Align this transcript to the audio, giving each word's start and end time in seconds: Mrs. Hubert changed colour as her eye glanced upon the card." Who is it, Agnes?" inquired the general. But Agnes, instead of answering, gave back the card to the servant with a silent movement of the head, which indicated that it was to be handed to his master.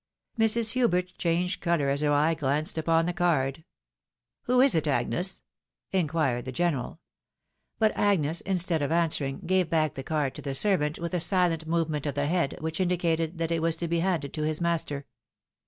Mrs. 0.39 0.71
Hubert 0.71 1.13
changed 1.19 1.61
colour 1.61 1.87
as 1.91 2.01
her 2.01 2.11
eye 2.11 2.33
glanced 2.33 2.75
upon 2.79 3.05
the 3.05 3.13
card." 3.13 3.63
Who 4.45 4.59
is 4.59 4.73
it, 4.73 4.87
Agnes?" 4.87 5.43
inquired 5.91 6.45
the 6.45 6.51
general. 6.51 6.99
But 7.77 7.95
Agnes, 7.95 8.41
instead 8.41 8.81
of 8.81 8.91
answering, 8.91 9.41
gave 9.45 9.69
back 9.69 9.93
the 9.93 10.01
card 10.01 10.33
to 10.33 10.41
the 10.41 10.55
servant 10.55 10.97
with 10.97 11.13
a 11.13 11.19
silent 11.19 11.67
movement 11.67 12.07
of 12.07 12.15
the 12.15 12.25
head, 12.25 12.57
which 12.61 12.79
indicated 12.79 13.37
that 13.37 13.51
it 13.51 13.61
was 13.61 13.75
to 13.75 13.87
be 13.87 13.99
handed 13.99 14.33
to 14.33 14.41
his 14.41 14.59
master. 14.59 15.05